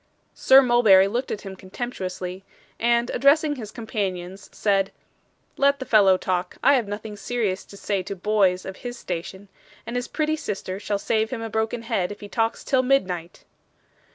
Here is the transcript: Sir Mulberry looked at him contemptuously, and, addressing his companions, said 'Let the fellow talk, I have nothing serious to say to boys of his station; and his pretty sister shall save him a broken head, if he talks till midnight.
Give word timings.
Sir 0.33 0.63
Mulberry 0.63 1.07
looked 1.07 1.29
at 1.29 1.41
him 1.41 1.55
contemptuously, 1.55 2.43
and, 2.79 3.11
addressing 3.11 3.55
his 3.57 3.69
companions, 3.69 4.49
said 4.51 4.91
'Let 5.57 5.77
the 5.77 5.85
fellow 5.85 6.17
talk, 6.17 6.57
I 6.63 6.73
have 6.73 6.87
nothing 6.87 7.15
serious 7.15 7.63
to 7.65 7.77
say 7.77 8.01
to 8.01 8.15
boys 8.15 8.65
of 8.65 8.77
his 8.77 8.97
station; 8.97 9.47
and 9.85 9.95
his 9.95 10.07
pretty 10.07 10.37
sister 10.37 10.79
shall 10.79 10.97
save 10.97 11.29
him 11.29 11.43
a 11.43 11.51
broken 11.51 11.83
head, 11.83 12.11
if 12.11 12.21
he 12.21 12.27
talks 12.29 12.63
till 12.63 12.81
midnight. 12.81 13.43